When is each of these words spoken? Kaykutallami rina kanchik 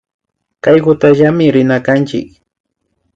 Kaykutallami 0.63 1.47
rina 1.55 1.77
kanchik 1.85 2.27